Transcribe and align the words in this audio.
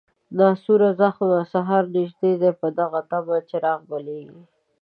ناسوره 0.39 0.89
زخمه، 1.01 1.39
سهار 1.53 1.83
نژدې 1.95 2.33
دی 2.41 2.51
په 2.61 2.67
دغه 2.79 2.99
طمه، 3.09 3.37
چراغ 3.49 3.79
بلیږي 3.91 4.41